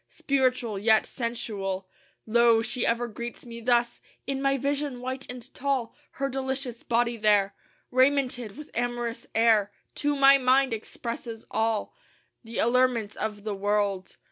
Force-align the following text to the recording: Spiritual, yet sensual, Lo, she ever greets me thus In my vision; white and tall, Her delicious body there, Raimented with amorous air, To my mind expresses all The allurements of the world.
Spiritual, 0.09 0.79
yet 0.79 1.05
sensual, 1.05 1.87
Lo, 2.25 2.63
she 2.63 2.87
ever 2.87 3.07
greets 3.07 3.45
me 3.45 3.61
thus 3.61 4.01
In 4.25 4.41
my 4.41 4.57
vision; 4.57 4.99
white 4.99 5.29
and 5.29 5.53
tall, 5.53 5.93
Her 6.13 6.27
delicious 6.27 6.81
body 6.81 7.17
there, 7.17 7.53
Raimented 7.93 8.57
with 8.57 8.71
amorous 8.73 9.27
air, 9.35 9.71
To 9.97 10.15
my 10.15 10.39
mind 10.39 10.73
expresses 10.73 11.45
all 11.51 11.93
The 12.43 12.57
allurements 12.57 13.15
of 13.15 13.43
the 13.43 13.53
world. 13.53 14.17